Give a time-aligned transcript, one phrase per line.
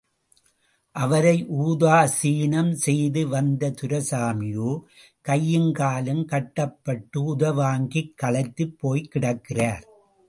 [0.95, 4.71] அவரை உதாசீனம் செய்து வந்த துரைசாமியோ,
[5.21, 9.85] கையும் காலும் கட்டப்பட்டு உதைவாங்கிக் களைத்து போய்கிடக்கிறார்.